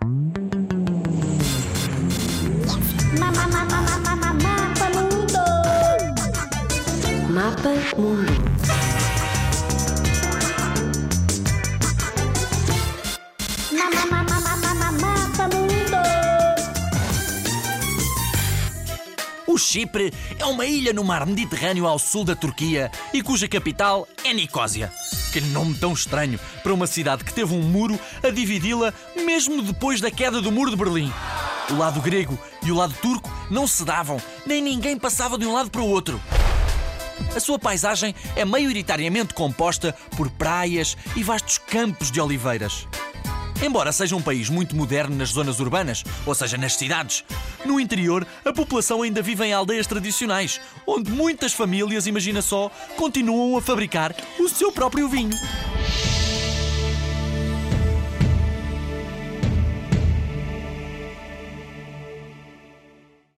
Mapa 0.00 0.40
Mundo. 0.40 1.04
Mapa 3.18 3.44
Mundo. 4.94 5.42
Mapa 7.30 7.72
Mundo. 7.98 8.40
O 19.46 19.58
Chipre 19.58 20.12
é 20.38 20.46
uma 20.46 20.64
ilha 20.64 20.92
no 20.92 21.04
mar 21.04 21.26
Mediterrâneo 21.26 21.86
ao 21.86 21.98
sul 21.98 22.24
da 22.24 22.34
Turquia 22.34 22.90
e 23.12 23.22
cuja 23.22 23.46
capital 23.46 24.08
é 24.24 24.32
Nicósia. 24.32 24.90
Que 25.32 25.40
nome 25.40 25.74
tão 25.74 25.92
estranho 25.92 26.40
para 26.62 26.74
uma 26.74 26.86
cidade 26.86 27.24
que 27.24 27.32
teve 27.32 27.54
um 27.54 27.62
muro 27.62 27.98
a 28.22 28.30
dividi-la 28.30 28.92
mesmo 29.16 29.62
depois 29.62 30.00
da 30.00 30.10
queda 30.10 30.40
do 30.40 30.50
muro 30.50 30.70
de 30.70 30.76
Berlim. 30.76 31.12
O 31.70 31.76
lado 31.76 32.00
grego 32.00 32.36
e 32.64 32.72
o 32.72 32.74
lado 32.74 32.94
turco 33.00 33.30
não 33.48 33.66
se 33.66 33.84
davam, 33.84 34.20
nem 34.44 34.60
ninguém 34.60 34.98
passava 34.98 35.38
de 35.38 35.46
um 35.46 35.52
lado 35.52 35.70
para 35.70 35.82
o 35.82 35.88
outro. 35.88 36.20
A 37.34 37.38
sua 37.38 37.58
paisagem 37.60 38.12
é 38.34 38.44
maioritariamente 38.44 39.34
composta 39.34 39.94
por 40.16 40.28
praias 40.30 40.96
e 41.14 41.22
vastos 41.22 41.58
campos 41.58 42.10
de 42.10 42.20
oliveiras. 42.20 42.88
Embora 43.62 43.92
seja 43.92 44.16
um 44.16 44.22
país 44.22 44.48
muito 44.48 44.74
moderno 44.74 45.14
nas 45.14 45.30
zonas 45.30 45.60
urbanas, 45.60 46.02
ou 46.24 46.34
seja, 46.34 46.56
nas 46.56 46.76
cidades, 46.76 47.22
no 47.64 47.78
interior 47.78 48.26
a 48.42 48.52
população 48.52 49.02
ainda 49.02 49.20
vive 49.20 49.44
em 49.44 49.52
aldeias 49.52 49.86
tradicionais, 49.86 50.60
onde 50.86 51.10
muitas 51.10 51.52
famílias, 51.52 52.06
imagina 52.06 52.40
só, 52.40 52.70
continuam 52.96 53.58
a 53.58 53.62
fabricar 53.62 54.14
o 54.38 54.48
seu 54.48 54.72
próprio 54.72 55.08
vinho. 55.08 55.36